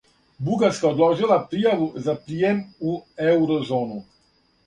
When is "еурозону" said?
3.29-4.01